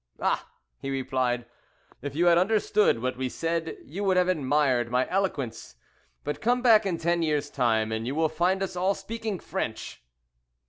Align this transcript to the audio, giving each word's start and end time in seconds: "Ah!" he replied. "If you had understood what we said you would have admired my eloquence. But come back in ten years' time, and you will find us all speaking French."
"Ah!" 0.19 0.49
he 0.79 0.89
replied. 0.89 1.45
"If 2.01 2.15
you 2.15 2.25
had 2.25 2.35
understood 2.39 3.03
what 3.03 3.17
we 3.17 3.29
said 3.29 3.77
you 3.85 4.03
would 4.03 4.17
have 4.17 4.29
admired 4.29 4.89
my 4.89 5.07
eloquence. 5.09 5.75
But 6.23 6.41
come 6.41 6.63
back 6.63 6.87
in 6.87 6.97
ten 6.97 7.21
years' 7.21 7.51
time, 7.51 7.91
and 7.91 8.07
you 8.07 8.15
will 8.15 8.27
find 8.27 8.63
us 8.63 8.75
all 8.75 8.95
speaking 8.95 9.37
French." 9.37 10.01